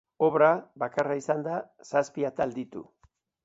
Obra, 0.27 0.47
bakarra 0.83 1.19
izanda, 1.21 1.61
zazpi 1.93 2.29
atal 2.33 2.61
ditu. 2.61 2.87